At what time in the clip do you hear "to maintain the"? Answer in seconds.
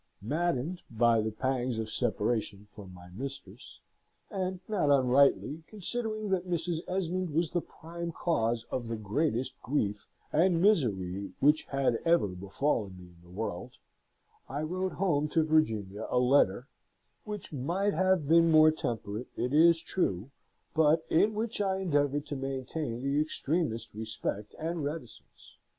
22.25-23.21